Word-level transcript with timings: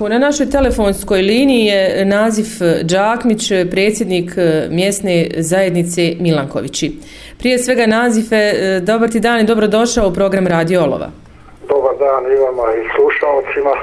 Na 0.00 0.18
našoj 0.18 0.50
telefonskoj 0.50 1.22
liniji 1.22 1.64
je 1.64 2.04
naziv 2.04 2.46
Đakmić, 2.82 3.52
predsjednik 3.70 4.30
mjesne 4.70 5.26
zajednice 5.36 6.14
Milankovići. 6.20 6.92
Prije 7.38 7.58
svega 7.58 7.86
nazive, 7.86 8.52
dobar 8.80 9.10
ti 9.10 9.20
dan 9.20 9.40
i 9.40 9.44
dobrodošao 9.44 10.08
u 10.08 10.12
program 10.12 10.46
Radio 10.46 10.82
Olova. 10.82 11.10
Dobar 11.68 11.94
dan 11.98 12.32
i 12.32 12.36
vama 12.36 12.62
i 12.72 12.82
slušalcima. 12.96 13.74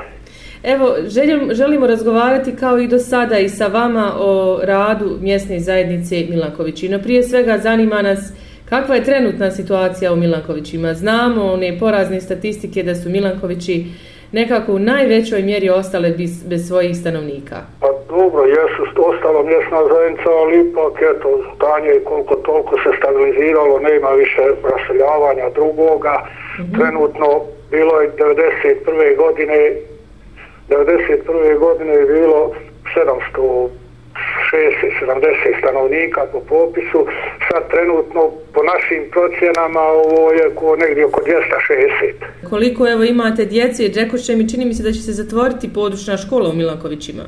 Evo, 0.63 0.95
želim, 1.07 1.49
želimo 1.53 1.87
razgovarati 1.87 2.55
kao 2.55 2.79
i 2.79 2.87
do 2.87 2.99
sada 2.99 3.39
i 3.39 3.49
sa 3.49 3.67
vama 3.67 4.13
o 4.19 4.59
radu 4.63 5.17
mjesne 5.21 5.59
zajednice 5.59 6.25
Milankovići. 6.29 6.89
No 6.89 6.99
prije 6.99 7.23
svega 7.23 7.57
zanima 7.57 8.01
nas 8.01 8.19
kakva 8.69 8.95
je 8.95 9.03
trenutna 9.03 9.51
situacija 9.51 10.13
u 10.13 10.15
Milankovićima. 10.15 10.93
Znamo 10.93 11.45
one 11.45 11.79
porazne 11.79 12.21
statistike 12.21 12.83
da 12.83 12.95
su 12.95 13.09
Milankovići 13.09 13.85
nekako 14.33 14.73
u 14.73 14.79
najvećoj 14.79 15.41
mjeri 15.41 15.69
ostale 15.69 16.09
bez, 16.09 16.43
bez 16.49 16.67
svojih 16.67 16.97
stanovnika? 16.97 17.57
Pa 17.81 17.89
dobro, 18.09 18.43
jesu 18.45 18.81
ostala 19.11 19.43
mjesna 19.43 19.79
zajednica, 19.91 20.29
ali 20.41 20.53
ipak 20.69 20.93
eto, 21.11 21.29
stanje 21.55 21.93
koliko 22.09 22.35
toliko 22.35 22.75
se 22.83 22.89
stabiliziralo, 22.99 23.79
nema 23.79 24.09
više 24.09 24.41
raseljavanja 24.73 25.49
drugoga. 25.59 26.15
Mm 26.23 26.61
-hmm. 26.61 26.77
Trenutno 26.77 27.27
bilo 27.71 28.01
je 28.01 28.11
91. 28.17 29.17
godine 29.17 29.59
91. 30.69 31.59
godine 31.59 31.93
je 31.93 32.05
bilo 32.05 32.51
700 33.35 33.69
60-70 34.53 35.59
stanovnika 35.59 36.21
po 36.31 36.39
popisu, 36.39 37.07
sad 37.47 37.69
trenutno 37.71 38.21
po 38.53 38.61
našim 38.71 39.01
procjenama 39.11 39.81
ovo 39.81 40.31
je 40.31 40.55
ko 40.55 40.75
negdje 40.75 41.05
oko 41.05 41.21
260. 41.21 42.49
Koliko 42.49 42.87
evo 42.87 43.03
imate 43.03 43.45
djece, 43.45 43.83
Džekoše 43.83 44.35
mi 44.35 44.49
čini 44.49 44.65
mi 44.65 44.73
se 44.73 44.83
da 44.83 44.91
će 44.91 45.01
se 45.01 45.11
zatvoriti 45.11 45.73
područna 45.73 46.17
škola 46.17 46.49
u 46.49 46.53
Milankovićima? 46.53 47.23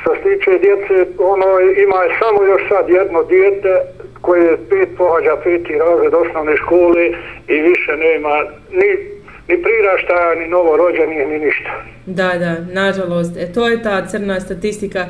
Što 0.00 0.14
se 0.14 0.22
tiče 0.22 0.50
djece, 0.66 0.94
ono 1.18 1.48
ima 1.86 1.98
je 2.04 2.16
samo 2.20 2.42
još 2.42 2.62
sad 2.68 2.88
jedno 2.88 3.22
dijete 3.22 3.72
koje 4.20 4.56
pet 4.70 4.88
pohađa 4.98 5.36
peti 5.44 5.72
razred 5.78 6.14
osnovne 6.14 6.56
škole 6.56 7.02
i 7.48 7.56
više 7.68 7.92
nema 7.96 8.34
ni 8.70 9.18
ni 9.48 9.62
priraštaja, 9.62 10.34
ni 10.34 10.48
novorođenih, 10.48 11.28
ni 11.28 11.38
ništa. 11.38 11.70
Da, 12.06 12.30
da, 12.38 12.56
nažalost. 12.72 13.36
E, 13.36 13.52
to 13.52 13.68
je 13.68 13.82
ta 13.82 14.06
crna 14.06 14.40
statistika 14.40 15.06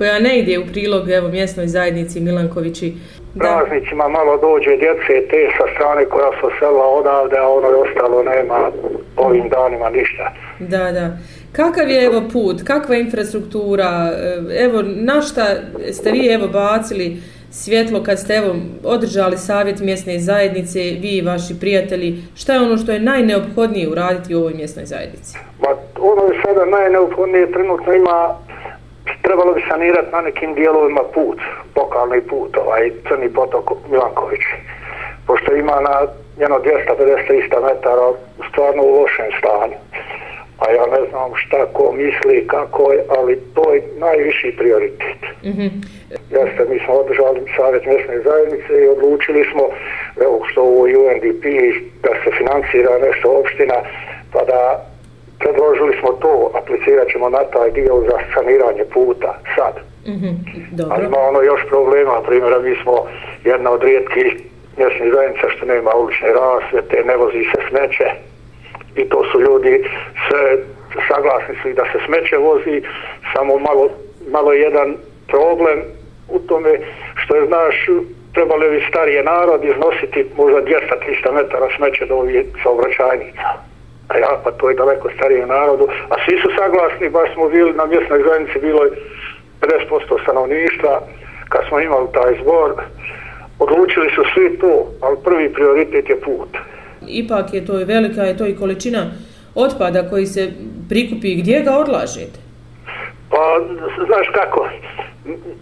koja 0.00 0.18
ne 0.18 0.38
ide 0.38 0.58
u 0.58 0.66
prilog 0.72 1.10
evo, 1.10 1.28
mjesnoj 1.28 1.66
zajednici 1.66 2.20
Milankovići. 2.20 2.94
Da. 3.34 3.40
Praznicima 3.40 4.08
malo 4.08 4.36
dođe 4.36 4.76
djece 4.76 5.28
te 5.30 5.40
sa 5.58 5.64
strane 5.74 6.04
koja 6.04 6.30
su 6.40 6.46
sela 6.58 6.86
odavde, 6.86 7.36
a 7.38 7.48
ono 7.48 7.68
je 7.68 7.74
ostalo 7.74 8.22
nema 8.22 8.70
ovim 9.16 9.48
danima 9.48 9.90
ništa. 9.90 10.32
Da, 10.58 10.92
da. 10.92 11.16
Kakav 11.52 11.88
je 11.88 12.04
evo 12.04 12.22
put, 12.32 12.62
kakva 12.62 12.94
je 12.94 13.00
infrastruktura, 13.00 14.12
evo 14.58 14.82
na 14.82 15.22
šta 15.22 15.46
ste 15.92 16.10
vi 16.10 16.26
evo 16.26 16.48
bacili 16.48 17.16
svjetlo 17.50 18.02
kad 18.02 18.18
ste 18.18 18.34
evo 18.34 18.54
održali 18.84 19.36
savjet 19.36 19.80
mjesne 19.80 20.18
zajednice, 20.18 20.78
vi 20.78 21.08
i 21.16 21.22
vaši 21.22 21.60
prijatelji, 21.60 22.22
šta 22.34 22.52
je 22.52 22.60
ono 22.60 22.76
što 22.76 22.92
je 22.92 23.00
najneophodnije 23.00 23.88
uraditi 23.88 24.34
u 24.34 24.38
ovoj 24.38 24.54
mjesnoj 24.54 24.86
zajednici? 24.86 25.38
Ma, 25.62 25.68
ono 26.00 26.22
je 26.22 26.40
sada 26.44 26.64
najneophodnije, 26.64 27.52
trenutno 27.52 27.92
ima, 27.94 28.36
trebalo 29.30 29.52
bi 29.52 29.62
sanirati 29.68 30.12
na 30.12 30.20
nekim 30.20 30.54
dijelovima 30.54 31.02
put, 31.14 31.38
pokalni 31.74 32.20
put, 32.20 32.56
ovaj 32.56 32.90
crni 33.08 33.28
potok 33.32 33.70
Milanković, 33.90 34.44
pošto 35.26 35.54
ima 35.54 35.80
na 35.80 35.94
jedno 36.42 36.56
250-300 36.58 37.62
metara 37.68 38.08
stvarno 38.48 38.82
u 38.82 38.92
lošem 39.00 39.30
stanju. 39.38 39.78
A 40.62 40.64
ja 40.70 40.84
ne 40.94 41.02
znam 41.10 41.30
šta 41.42 41.66
ko 41.72 41.92
misli, 41.92 42.46
kako 42.46 42.92
je, 42.92 43.04
ali 43.18 43.40
to 43.54 43.74
je 43.74 43.82
najviši 43.98 44.54
prioritet. 44.58 45.20
Mm 45.44 45.54
-hmm. 45.58 45.70
Jeste, 46.36 46.62
mi 46.70 46.78
smo 46.84 46.94
održali 46.94 47.40
savjet 47.56 47.86
mjesne 47.86 48.20
zajednice 48.20 48.72
i 48.82 48.88
odlučili 48.88 49.44
smo, 49.52 49.64
evo 50.24 50.40
što 50.48 50.62
u 50.62 50.80
UNDP, 50.82 51.44
da 52.02 52.10
se 52.24 52.30
financira 52.38 52.98
nešto 53.06 53.26
opština, 53.40 53.78
pa 54.32 54.44
da 54.44 54.89
predložili 55.42 55.92
smo 56.00 56.10
to, 56.12 56.50
aplicirat 56.60 57.08
ćemo 57.12 57.28
na 57.28 57.42
taj 57.54 57.70
dio 57.70 57.94
za 58.08 58.18
saniranje 58.34 58.84
puta 58.94 59.38
sad. 59.56 59.74
Mm 60.06 60.18
-hmm. 60.20 60.34
Dobro. 60.70 60.94
Ali 60.94 61.06
ima 61.06 61.18
ono 61.30 61.40
još 61.42 61.60
problema, 61.68 62.22
primjera, 62.28 62.58
mi 62.58 62.74
smo 62.82 62.94
jedna 63.44 63.70
od 63.70 63.82
rijetkih 63.82 64.28
mjesnih 64.76 65.12
zajednica 65.14 65.46
što 65.48 65.66
nema 65.66 65.90
ulične 65.94 66.28
rasvete, 66.32 67.04
ne 67.04 67.16
vozi 67.16 67.42
se 67.52 67.60
smeće 67.68 68.06
i 68.96 69.08
to 69.08 69.24
su 69.32 69.40
ljudi 69.40 69.84
sve 70.28 70.56
saglasni 71.08 71.54
su 71.62 71.68
i 71.68 71.74
da 71.74 71.84
se 71.92 71.98
smeće 72.06 72.36
vozi, 72.36 72.82
samo 73.32 73.58
malo, 73.58 73.88
malo 74.30 74.52
jedan 74.52 74.96
problem 75.28 75.78
u 76.28 76.38
tome 76.38 76.78
što 77.14 77.36
je, 77.36 77.46
znaš, 77.46 77.74
trebali 78.34 78.70
bi 78.70 78.86
starije 78.88 79.24
narod 79.24 79.64
iznositi 79.64 80.26
možda 80.36 80.60
200-300 80.62 81.32
metara 81.32 81.68
smeće 81.76 82.06
do 82.06 82.14
ovih 82.14 82.46
saobraćajnica. 82.62 83.69
A 84.10 84.18
ja, 84.18 84.40
pa 84.44 84.50
to 84.50 84.70
je 84.70 84.76
daleko 84.76 85.08
starije 85.16 85.46
narodu. 85.46 85.84
A 86.12 86.14
svi 86.24 86.34
su 86.42 86.48
saglasni, 86.58 87.08
baš 87.08 87.28
smo 87.34 87.48
bili 87.48 87.72
na 87.72 87.86
mjesnoj 87.86 88.22
zajednici, 88.26 88.58
bilo 88.60 88.84
je 88.84 88.90
50% 89.60 90.22
stanovništva. 90.22 91.00
Kad 91.48 91.62
smo 91.68 91.80
imali 91.80 92.06
taj 92.12 92.32
zbor, 92.42 92.70
odlučili 93.58 94.08
su 94.14 94.22
svi 94.34 94.58
to, 94.58 94.86
ali 95.00 95.16
prvi 95.24 95.52
prioritet 95.52 96.08
je 96.08 96.20
put. 96.20 96.48
Ipak 97.08 97.54
je 97.54 97.66
to 97.66 97.80
i 97.80 97.84
velika, 97.84 98.22
je 98.22 98.36
to 98.36 98.46
i 98.46 98.56
količina 98.56 99.02
otpada 99.54 100.10
koji 100.10 100.26
se 100.26 100.52
prikupi. 100.88 101.34
Gdje 101.34 101.60
ga 101.60 101.72
odlažete? 101.76 102.38
Pa, 103.30 103.60
znaš 104.06 104.26
kako, 104.34 104.68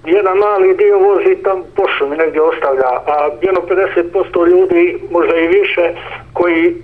jedan 0.07 0.39
mali 0.39 0.77
dio 0.77 0.99
vozi 0.99 1.43
tam 1.43 1.63
po 1.77 1.85
šumi 1.89 2.17
negdje 2.17 2.43
ostavlja, 2.43 2.91
a 3.07 3.31
jedno 3.43 3.61
50% 3.61 4.49
ljudi, 4.51 4.99
možda 5.11 5.37
i 5.37 5.49
više, 5.49 5.93
koji 6.33 6.75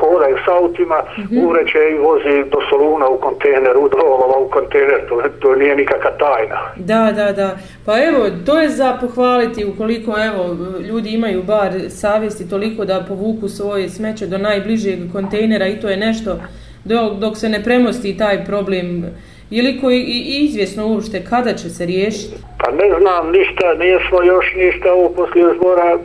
hodaju 0.00 0.36
s 0.44 0.48
autima, 0.48 1.02
mm 1.18 1.22
-hmm. 1.22 1.48
ureće 1.48 1.78
i 1.92 1.98
vozi 1.98 2.50
do 2.50 2.58
Soluna 2.70 3.08
u 3.08 3.18
kontejner, 3.18 3.76
u 3.76 3.88
Drolova 3.88 4.38
u 4.38 4.48
kontejner, 4.48 5.00
to, 5.08 5.22
to 5.40 5.56
nije 5.56 5.76
nikakva 5.76 6.10
tajna. 6.10 6.58
Da, 6.76 7.12
da, 7.16 7.32
da. 7.32 7.56
Pa 7.86 7.92
evo, 8.04 8.26
to 8.46 8.60
je 8.60 8.68
za 8.68 8.98
pohvaliti 9.00 9.64
ukoliko 9.64 10.14
evo, 10.28 10.56
ljudi 10.88 11.10
imaju 11.10 11.42
bar 11.42 11.72
savjesti 11.88 12.50
toliko 12.50 12.84
da 12.84 13.04
povuku 13.08 13.48
svoje 13.48 13.88
smeće 13.88 14.26
do 14.26 14.38
najbližeg 14.38 14.98
kontejnera 15.12 15.66
i 15.66 15.80
to 15.80 15.88
je 15.88 15.96
nešto 15.96 16.36
dok, 16.84 17.12
dok 17.18 17.36
se 17.36 17.48
ne 17.48 17.64
premosti 17.64 18.16
taj 18.16 18.44
problem 18.44 19.04
ili 19.50 19.80
koji 19.80 20.00
i 20.00 20.44
izvjesno 20.44 20.86
uopšte 20.86 21.24
kada 21.30 21.52
će 21.52 21.70
se 21.70 21.86
riješiti? 21.86 22.36
Pa 22.58 22.70
ne 22.70 23.00
znam 23.00 23.30
ništa, 23.30 23.74
nismo 23.74 24.22
još 24.22 24.54
ništa 24.56 24.94
u 24.94 25.14
poslije 25.14 25.46
zbora, 25.58 25.98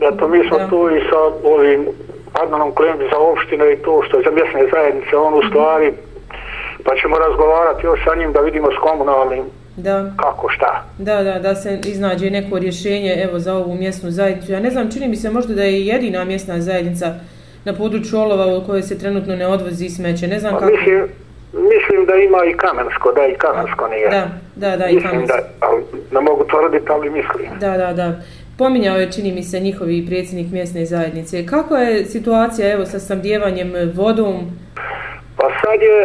eto 0.00 0.28
mi 0.28 0.48
smo 0.48 0.58
da. 0.58 0.68
tu 0.68 0.90
i 0.96 1.00
sa 1.10 1.18
ovim 1.44 1.86
Adnanom 2.42 2.74
Klembi 2.74 3.04
za 3.12 3.18
opštine 3.18 3.72
i 3.72 3.76
to 3.76 4.02
što 4.06 4.16
je 4.16 4.24
za 4.24 4.30
mjesne 4.30 4.70
zajednice, 4.72 5.16
on 5.16 5.34
u 5.34 5.42
stvari, 5.48 5.92
pa 6.84 6.92
ćemo 7.00 7.18
razgovarati 7.18 7.86
još 7.86 8.00
sa 8.04 8.14
njim 8.14 8.32
da 8.32 8.40
vidimo 8.40 8.68
s 8.72 8.78
komunalnim 8.80 9.44
da. 9.76 10.12
kako 10.16 10.48
šta. 10.48 10.84
Da, 10.98 11.22
da, 11.22 11.38
da 11.38 11.54
se 11.54 11.78
iznađe 11.84 12.30
neko 12.30 12.58
rješenje 12.58 13.12
evo 13.24 13.38
za 13.38 13.54
ovu 13.54 13.74
mjesnu 13.74 14.10
zajednicu. 14.10 14.52
Ja 14.52 14.60
ne 14.60 14.70
znam, 14.70 14.90
čini 14.90 15.08
mi 15.08 15.16
se 15.16 15.30
možda 15.30 15.54
da 15.54 15.62
je 15.62 15.86
jedina 15.86 16.24
mjesna 16.24 16.60
zajednica 16.60 17.14
na 17.64 17.72
području 17.74 18.18
Olova 18.18 18.56
u 18.56 18.66
kojoj 18.66 18.82
se 18.82 18.98
trenutno 18.98 19.36
ne 19.36 19.46
odvozi 19.46 19.88
smeće. 19.88 20.26
Ne 20.26 20.38
znam 20.40 20.52
pa, 20.52 20.58
kako... 20.58 20.72
Mislim, 20.72 21.08
mislim 21.52 22.06
da 22.06 22.14
ima 22.14 22.44
i 22.44 22.52
Kamensko, 22.52 23.12
da 23.12 23.26
i 23.26 23.34
Kamensko 23.34 23.88
nije. 23.88 24.08
Da, 24.08 24.28
da, 24.56 24.76
da, 24.76 24.88
i 24.88 25.00
Kamensko. 25.00 25.36
Da, 25.36 25.66
ali 25.66 25.82
ne 26.12 26.20
mogu 26.20 26.44
tvrditi, 26.44 26.92
ali 26.92 27.10
mislim. 27.10 27.48
Da, 27.60 27.76
da, 27.76 27.92
da. 27.92 28.12
Pominjao 28.58 28.96
je, 28.96 29.12
čini 29.12 29.32
mi 29.32 29.42
se, 29.42 29.60
njihovi 29.60 30.06
predsjednik 30.06 30.52
mjesne 30.52 30.84
zajednice. 30.84 31.46
Kako 31.46 31.76
je 31.76 32.04
situacija, 32.04 32.72
evo, 32.72 32.86
sa 32.86 32.98
samdjevanjem 32.98 33.72
vodom? 33.94 34.34
Pa 35.36 35.46
sad 35.60 35.82
je 35.82 35.98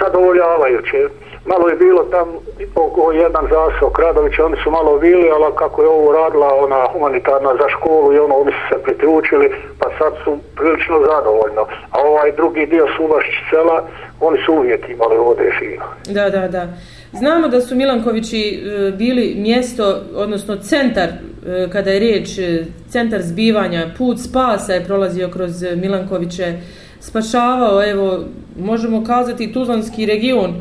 zadovoljavajuće. 0.00 1.08
Malo 1.46 1.68
je 1.68 1.76
bilo 1.76 2.02
tam 2.02 2.28
oko 2.74 3.12
jedan 3.12 3.44
zasok 3.50 3.98
Radović, 3.98 4.38
oni 4.38 4.56
su 4.64 4.70
malo 4.70 4.98
bili, 4.98 5.30
ali 5.30 5.56
kako 5.58 5.82
je 5.82 5.88
ovo 5.88 6.12
radila 6.12 6.54
ona 6.64 6.86
humanitarna 6.92 7.52
za 7.60 7.68
školu 7.68 8.12
i 8.12 8.18
ono, 8.18 8.34
oni 8.34 8.52
su 8.52 8.62
se 8.70 8.82
pritručili, 8.84 9.50
pa 9.78 9.88
sad 9.98 10.12
su 10.24 10.38
prilično 10.56 10.96
zadovoljno. 11.10 11.62
A 11.90 11.98
ovaj 12.10 12.32
drugi 12.32 12.66
dio 12.66 12.86
Suvašć 12.96 13.34
sela, 13.50 13.88
oni 14.20 14.38
su 14.46 14.52
uvijek 14.52 14.88
imali 14.88 15.16
vode 15.16 15.50
fino. 15.58 15.84
Da, 16.16 16.30
da, 16.30 16.48
da. 16.48 16.66
Znamo 17.12 17.48
da 17.48 17.60
su 17.60 17.74
Milankovići 17.74 18.40
e, 18.40 18.90
bili 18.90 19.34
mjesto, 19.38 20.00
odnosno 20.14 20.56
centar, 20.56 21.08
E, 21.46 21.68
kada 21.72 21.90
je 21.90 21.98
riječ 21.98 22.38
e, 22.38 22.64
centar 22.88 23.22
zbivanja, 23.22 23.86
put 23.98 24.18
spasa 24.20 24.72
je 24.72 24.84
prolazio 24.84 25.28
kroz 25.28 25.62
e, 25.62 25.76
Milankoviće, 25.76 26.54
spašavao, 27.00 27.90
evo, 27.90 28.18
možemo 28.58 29.04
kazati, 29.04 29.52
Tuzlanski 29.52 30.06
region, 30.06 30.54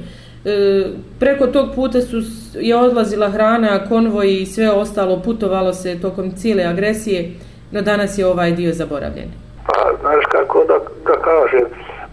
preko 1.19 1.47
tog 1.47 1.75
puta 1.75 2.01
su 2.01 2.17
je 2.53 2.75
odlazila 2.75 3.29
hrana, 3.29 3.85
konvoji 3.89 4.41
i 4.41 4.45
sve 4.45 4.71
ostalo, 4.71 5.21
putovalo 5.25 5.73
se 5.73 6.01
tokom 6.01 6.31
cijele 6.31 6.63
agresije, 6.63 7.31
no 7.71 7.81
danas 7.81 8.17
je 8.17 8.25
ovaj 8.25 8.51
dio 8.51 8.73
zaboravljen. 8.73 9.29
Pa, 9.67 9.91
znaš 10.01 10.25
kako 10.31 10.65
da, 10.67 10.77
da 11.05 11.21
kažem, 11.21 11.65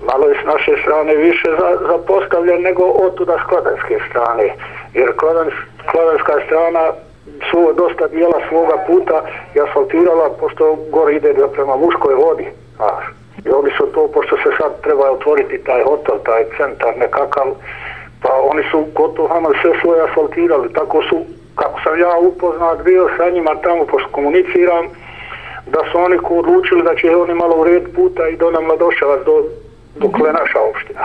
malo 0.06 0.26
je 0.28 0.34
s 0.42 0.46
naše 0.46 0.72
strane 0.82 1.16
više 1.16 1.48
za, 1.60 1.68
zapostavljen 1.92 2.62
nego 2.62 2.82
od 2.84 3.14
tuda 3.14 3.36
s 3.42 3.48
kladanske 3.48 3.98
strane. 4.10 4.54
Jer 4.94 5.16
kladan, 5.16 5.48
kladanska 5.90 6.32
strana 6.46 6.92
su 7.50 7.72
dosta 7.72 8.06
dijela 8.06 8.40
svoga 8.48 8.76
puta 8.86 9.22
i 9.54 9.60
asfaltirala, 9.60 10.30
pošto 10.40 10.76
gore 10.90 11.14
ide 11.14 11.34
prema 11.52 11.76
muškoj 11.76 12.14
vodi. 12.14 12.46
A, 12.78 12.88
I 13.44 13.50
oni 13.50 13.70
su 13.76 13.86
to, 13.86 14.08
pošto 14.14 14.36
se 14.36 14.50
sad 14.58 14.80
treba 14.80 15.10
otvoriti 15.10 15.64
taj 15.64 15.82
hotel, 15.82 16.18
taj 16.24 16.44
centar 16.56 16.92
nekakav, 16.98 17.46
pa 18.22 18.32
oni 18.50 18.62
su 18.70 18.86
gotovo 18.94 19.28
hama 19.28 19.48
sve 19.62 19.72
svoje 19.80 20.02
asfaltirali. 20.02 20.72
Tako 20.72 21.02
su, 21.02 21.16
kako 21.54 21.80
sam 21.80 22.00
ja 22.00 22.18
upoznat 22.18 22.82
bio 22.84 23.08
sa 23.16 23.30
njima 23.30 23.54
tamo, 23.62 23.84
pošto 23.84 24.08
komuniciram, 24.12 24.84
da 25.66 25.80
su 25.92 25.98
oni 25.98 26.18
ko 26.18 26.34
odlučili 26.34 26.82
da 26.82 26.94
će 26.94 27.16
oni 27.16 27.34
malo 27.34 27.56
ured 27.56 27.82
puta 27.94 28.28
i 28.28 28.36
do 28.36 28.50
nam 28.50 28.64
Mladoševac 28.64 29.20
do, 29.24 29.44
dok 29.96 30.18
je 30.26 30.32
naša 30.32 30.60
opština. 30.70 31.04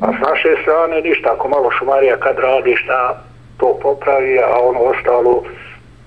A 0.00 0.06
s 0.12 0.28
naše 0.28 0.56
strane 0.62 1.00
ništa, 1.00 1.32
ako 1.32 1.48
malo 1.48 1.70
šumarija 1.70 2.16
kad 2.16 2.38
radi 2.38 2.76
šta 2.76 3.22
to 3.62 3.78
popravi, 3.82 4.38
a 4.38 4.58
ono 4.68 4.80
ostalo 4.80 5.42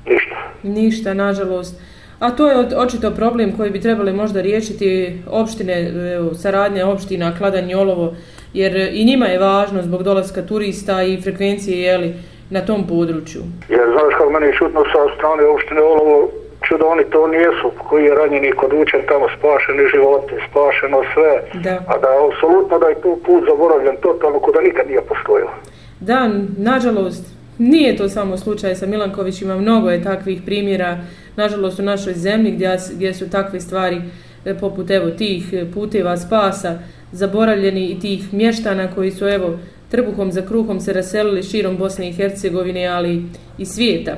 ništa. 0.06 0.36
Ništa, 0.64 1.14
nažalost. 1.14 1.82
A 2.20 2.32
to 2.32 2.48
je 2.48 2.78
očito 2.78 3.12
problem 3.12 3.58
koji 3.58 3.70
bi 3.72 3.82
trebali 3.82 4.14
možda 4.14 4.42
riješiti 4.42 5.20
opštine, 5.30 5.76
evo, 6.16 6.34
saradnje 6.34 6.84
opština, 6.84 7.38
Kladan 7.38 7.70
i 7.70 7.76
Olovo, 7.76 8.14
jer 8.54 8.90
i 8.94 9.06
njima 9.06 9.26
je 9.26 9.40
važno 9.40 9.82
zbog 9.82 10.04
dolaska 10.04 10.42
turista 10.42 11.04
i 11.04 11.22
frekvencije 11.22 11.82
jeli, 11.82 12.14
na 12.50 12.62
tom 12.62 12.88
području. 12.88 13.42
Jer 13.70 13.86
znaš 13.94 14.14
kako 14.18 14.30
meni 14.30 14.46
je 14.46 14.58
čutno 14.60 14.82
sa 14.92 15.16
strane 15.16 15.44
opštine 15.46 15.82
Olovo, 15.82 16.30
čudo 16.68 16.86
oni 16.86 17.04
to 17.04 17.28
nijesu, 17.28 17.68
koji 17.90 18.06
je 18.06 18.16
ranjeni 18.16 18.52
kod 18.52 18.74
učen 18.74 19.02
tamo 19.08 19.28
spašeni 19.38 19.84
životi, 19.94 20.34
spašeno 20.50 21.00
sve, 21.14 21.32
da. 21.66 21.76
a 21.88 21.94
da 22.04 22.10
apsolutno 22.28 22.80
da 22.80 22.88
je 22.88 23.02
tu 23.02 23.20
put 23.26 23.44
zaboravljen 23.50 23.96
totalno 24.02 24.40
kuda 24.40 24.62
nikad 24.62 24.88
nije 24.88 25.02
postojao. 25.02 25.52
Da, 26.00 26.30
nažalost, 26.58 27.26
nije 27.58 27.98
to 27.98 28.10
samo 28.10 28.38
slučaj 28.38 28.76
sa 28.76 28.86
Milankovićima, 28.86 29.58
mnogo 29.58 29.90
je 29.90 30.04
takvih 30.04 30.42
primjera, 30.46 31.04
nažalost 31.36 31.80
u 31.80 31.84
našoj 31.84 32.14
zemlji 32.14 32.52
gdje, 32.52 32.78
gdje 32.94 33.14
su 33.14 33.30
takve 33.30 33.62
stvari 33.62 34.02
e, 34.46 34.58
poput 34.58 34.92
evo 34.92 35.12
tih 35.12 35.54
e, 35.54 35.66
puteva 35.74 36.18
spasa 36.18 36.80
zaboravljeni 37.12 37.90
i 37.90 38.00
tih 38.00 38.34
mještana 38.34 38.92
koji 38.92 39.12
su 39.12 39.28
evo 39.28 39.60
trbuhom 39.92 40.32
za 40.32 40.42
kruhom 40.42 40.80
se 40.80 40.94
raselili 40.94 41.44
širom 41.44 41.78
Bosne 41.78 42.10
i 42.10 42.14
Hercegovine, 42.14 42.88
ali 42.88 43.24
i 43.58 43.66
svijeta. 43.66 44.12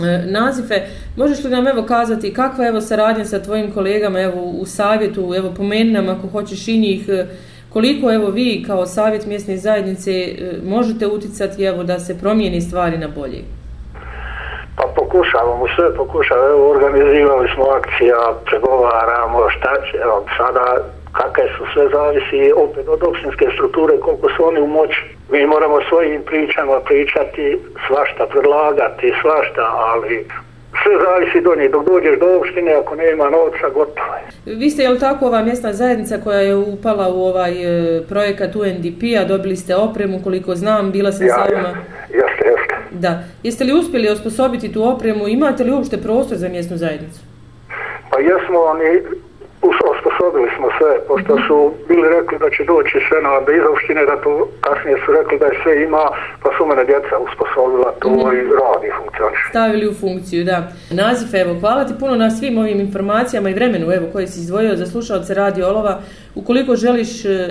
E, 0.00 0.24
nazife, 0.26 0.74
možeš 1.16 1.44
li 1.44 1.50
nam 1.50 1.66
evo 1.66 1.82
kazati 1.82 2.34
kakva 2.34 2.64
je 2.64 2.68
evo 2.68 2.80
saradnja 2.80 3.24
sa 3.24 3.42
tvojim 3.42 3.70
kolegama 3.70 4.20
evo 4.20 4.42
u 4.42 4.66
savjetu, 4.66 5.32
evo 5.36 5.52
pomeni 5.56 5.92
nam 5.92 6.08
ako 6.08 6.28
hoćeš 6.28 6.68
i 6.68 6.78
njih, 6.78 7.08
e, 7.08 7.26
koliko 7.72 8.12
evo 8.12 8.30
vi 8.30 8.64
kao 8.66 8.86
savjet 8.86 9.26
mjesne 9.26 9.56
zajednice 9.56 10.10
e, 10.10 10.34
možete 10.64 11.06
uticati 11.06 11.64
evo 11.64 11.82
da 11.82 11.98
se 11.98 12.18
promijeni 12.18 12.60
stvari 12.60 12.98
na 12.98 13.08
bolje? 13.08 13.42
Pa 14.76 14.84
pokušavamo 14.96 15.66
sve, 15.76 15.94
pokušavamo, 15.94 16.48
evo 16.48 16.70
organizirali 16.70 17.48
smo 17.54 17.64
akcija, 17.64 18.18
pregovaramo, 18.44 19.50
šta 19.50 19.72
će, 19.90 19.96
evo 19.96 20.24
sada 20.36 20.64
kakve 21.12 21.44
su 21.56 21.64
sve 21.72 21.84
zavisi 21.96 22.52
opet 22.64 22.88
od 22.88 23.02
opštinske 23.02 23.46
strukture, 23.54 24.00
koliko 24.00 24.28
su 24.36 24.46
oni 24.48 24.60
u 24.60 24.66
moći. 24.66 25.00
Mi 25.32 25.46
moramo 25.46 25.78
svojim 25.88 26.22
pričama 26.22 26.80
pričati, 26.80 27.58
svašta 27.86 28.26
predlagati, 28.26 29.12
svašta, 29.22 29.64
ali 29.92 30.26
sve 30.82 30.94
zavisi 31.06 31.40
do 31.40 31.54
njih. 31.54 31.70
Dok 31.70 31.86
dođeš 31.86 32.18
do 32.18 32.36
opštine, 32.38 32.72
ako 32.74 32.94
nema 32.94 33.30
novca, 33.30 33.68
gotovo 33.74 34.14
je. 34.14 34.54
Vi 34.54 34.70
ste, 34.70 34.82
je 34.82 34.88
li 34.88 34.98
tako, 34.98 35.26
ova 35.26 35.42
mjesna 35.42 35.72
zajednica 35.72 36.20
koja 36.24 36.40
je 36.40 36.54
upala 36.54 37.08
u 37.08 37.22
ovaj 37.22 37.52
e, 37.52 38.02
projekat 38.08 38.56
UNDP-a, 38.56 39.24
dobili 39.24 39.56
ste 39.56 39.76
opremu, 39.76 40.20
koliko 40.24 40.54
znam, 40.54 40.92
bila 40.92 41.12
sam 41.12 41.26
ja, 41.26 41.34
sa 41.34 41.40
vama. 41.40 41.68
Jeste, 42.08 42.44
jeste. 42.52 42.74
Da. 42.90 43.22
Jeste 43.42 43.64
li 43.64 43.72
uspjeli 43.72 44.08
osposobiti 44.08 44.72
tu 44.72 44.82
opremu? 44.88 45.28
Imate 45.28 45.64
li 45.64 45.72
uopšte 45.72 45.96
prostor 45.96 46.36
za 46.38 46.48
mjesnu 46.48 46.76
zajednicu? 46.76 47.20
Pa 48.10 48.18
jesmo, 48.18 48.58
oni 48.58 49.02
osposobili 50.18 50.48
smo 50.56 50.68
sve, 50.78 50.92
pošto 51.08 51.32
su 51.46 51.56
bili 51.88 52.08
rekli 52.16 52.38
da 52.38 52.50
će 52.50 52.62
doći 52.64 52.96
sve 53.08 53.18
na 53.22 53.40
da 53.46 53.52
iz 53.52 53.64
opštine, 53.72 54.02
da 54.10 54.16
to 54.24 54.48
kasnije 54.60 54.96
su 55.04 55.12
rekli 55.12 55.38
da 55.38 55.46
je 55.46 55.60
sve 55.62 55.82
ima, 55.82 56.04
pa 56.42 56.48
su 56.56 56.66
mene 56.66 56.84
djeca 56.84 57.14
usposobila 57.26 57.88
to 58.00 58.08
mm 58.08 58.32
i 58.38 58.40
radi 58.62 58.88
funkcioniš. 58.98 59.40
Stavili 59.50 59.88
u 59.88 59.94
funkciju, 59.94 60.44
da. 60.44 60.58
Nazif, 60.90 61.34
evo, 61.34 61.60
hvala 61.60 61.84
ti 61.84 61.94
puno 62.00 62.14
na 62.16 62.30
svim 62.30 62.58
ovim 62.58 62.80
informacijama 62.80 63.50
i 63.50 63.54
vremenu, 63.54 63.86
evo, 63.92 64.06
koje 64.12 64.26
si 64.26 64.40
izdvojio 64.40 64.76
za 64.76 64.86
slušalce 64.86 65.34
Radio 65.34 65.68
Olova. 65.68 65.94
Ukoliko 66.34 66.76
želiš, 66.76 67.10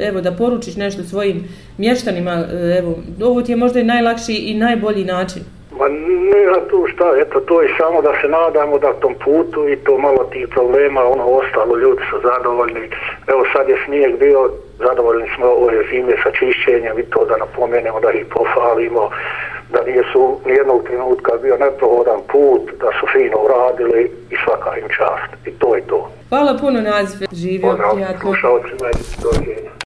evo, 0.09 0.21
da 0.21 0.31
poručiš 0.31 0.75
nešto 0.75 1.03
svojim 1.03 1.37
mještanima, 1.77 2.33
evo, 2.79 2.95
ovo 3.23 3.41
ti 3.41 3.51
je 3.51 3.55
možda 3.55 3.79
i 3.79 3.83
najlakši 3.93 4.33
i 4.33 4.53
najbolji 4.53 5.05
način. 5.05 5.56
Ma 5.87 5.93
nema 6.35 6.59
tu 6.69 6.87
šta, 6.93 7.13
eto 7.21 7.39
to 7.39 7.61
je 7.61 7.69
samo 7.77 8.01
da 8.01 8.13
se 8.21 8.27
nadamo 8.27 8.79
da 8.79 8.93
tom 8.93 9.15
putu 9.23 9.69
i 9.69 9.75
to 9.75 9.97
malo 9.97 10.23
tih 10.33 10.47
problema, 10.47 11.03
ono 11.03 11.23
ostalo, 11.23 11.75
ljudi 11.75 12.01
su 12.09 12.15
zadovoljni. 12.23 12.89
Evo 13.27 13.43
sad 13.53 13.69
je 13.69 13.77
snijeg 13.85 14.19
bio, 14.19 14.49
zadovoljni 14.77 15.27
smo 15.35 15.45
ove 15.45 15.83
zime 15.89 16.13
sa 16.23 16.31
čišćenjem 16.31 16.99
i 16.99 17.03
to 17.03 17.25
da 17.25 17.37
napomenemo, 17.37 17.99
da 17.99 18.11
ih 18.11 18.25
pofalimo, 18.25 19.09
da 19.69 19.83
nije 19.83 20.03
su 20.11 20.39
nijednog 20.45 20.83
trenutka 20.83 21.31
bio 21.41 21.57
neprohodan 21.57 22.19
put, 22.31 22.63
da 22.81 22.89
su 22.99 23.05
fino 23.13 23.37
uradili 23.45 24.11
i 24.29 24.35
svaka 24.45 24.77
im 24.77 24.87
čast. 24.97 25.31
I 25.45 25.51
to 25.51 25.75
je 25.75 25.81
to. 25.81 26.11
Hvala 26.29 26.57
puno 26.61 26.81
nazive, 26.81 27.25
živio. 27.31 27.69
Pozdrav, 27.69 28.19
slušao 28.21 28.59
ćemo, 28.59 28.89
dođenje. 29.23 29.69